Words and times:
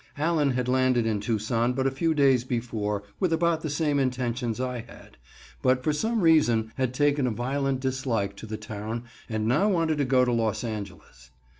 Allen 0.17 0.49
had 0.49 0.67
landed 0.67 1.05
in 1.05 1.19
Tucson 1.19 1.73
but 1.73 1.85
a 1.85 1.91
few 1.91 2.15
days 2.15 2.43
before 2.43 3.03
with 3.19 3.31
about 3.31 3.61
the 3.61 3.69
same 3.69 3.99
intentions 3.99 4.59
I 4.59 4.79
had, 4.79 5.15
but 5.61 5.83
for 5.83 5.93
some 5.93 6.21
reason 6.21 6.71
had 6.73 6.91
taken 6.95 7.27
a 7.27 7.29
violent 7.29 7.81
dislike 7.81 8.35
to 8.37 8.47
the 8.47 8.57
town, 8.57 9.03
and 9.29 9.45
now 9.47 9.69
wanted 9.69 9.99
to 9.99 10.05
go 10.05 10.25
to 10.25 10.31
Los 10.31 10.63
Angeles. 10.63 11.29